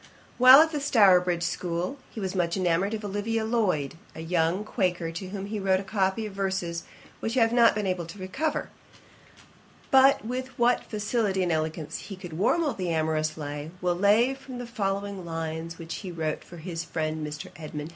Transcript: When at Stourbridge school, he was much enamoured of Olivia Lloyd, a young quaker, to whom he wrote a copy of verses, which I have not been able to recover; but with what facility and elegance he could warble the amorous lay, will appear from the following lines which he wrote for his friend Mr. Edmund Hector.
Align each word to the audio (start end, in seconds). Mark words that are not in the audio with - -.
When 0.39 0.51
at 0.59 0.81
Stourbridge 0.81 1.43
school, 1.43 1.97
he 2.09 2.19
was 2.19 2.33
much 2.33 2.57
enamoured 2.57 2.95
of 2.95 3.05
Olivia 3.05 3.45
Lloyd, 3.45 3.93
a 4.15 4.21
young 4.21 4.65
quaker, 4.65 5.11
to 5.11 5.29
whom 5.29 5.45
he 5.45 5.59
wrote 5.59 5.79
a 5.79 5.83
copy 5.83 6.25
of 6.25 6.33
verses, 6.33 6.85
which 7.19 7.37
I 7.37 7.41
have 7.41 7.53
not 7.53 7.75
been 7.75 7.85
able 7.85 8.07
to 8.07 8.17
recover; 8.17 8.69
but 9.91 10.25
with 10.25 10.57
what 10.57 10.85
facility 10.85 11.43
and 11.43 11.51
elegance 11.51 11.99
he 11.99 12.15
could 12.15 12.33
warble 12.33 12.73
the 12.73 12.89
amorous 12.89 13.37
lay, 13.37 13.69
will 13.79 14.03
appear 14.03 14.33
from 14.35 14.57
the 14.57 14.65
following 14.65 15.23
lines 15.23 15.77
which 15.77 15.93
he 15.97 16.09
wrote 16.11 16.43
for 16.43 16.57
his 16.57 16.83
friend 16.83 17.17
Mr. 17.23 17.51
Edmund 17.55 17.89
Hector. 17.89 17.89